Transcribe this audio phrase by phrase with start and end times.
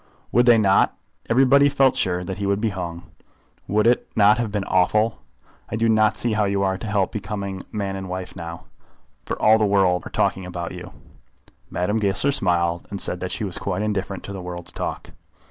[0.31, 0.97] "Would they not?
[1.29, 3.11] Everybody felt sure that he would be hung.
[3.67, 5.21] Would it not have been awful?
[5.69, 8.65] I do not see how you are to help becoming man and wife now,
[9.25, 10.91] for all the world are talking about you."
[11.69, 15.11] Madame Goesler smiled, and said that she was quite indifferent to the world's talk.